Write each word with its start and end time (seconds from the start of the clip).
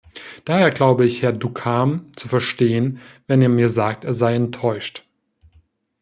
Daher 0.45 0.71
glaube 0.71 1.05
ich 1.05 1.21
Herrn 1.21 1.37
Ducarme 1.37 2.03
zu 2.15 2.27
verstehen, 2.27 2.99
wenn 3.27 3.43
er 3.43 3.49
mir 3.49 3.69
sagt, 3.69 4.03
er 4.03 4.15
sei 4.15 4.33
enttäuscht. 4.33 5.05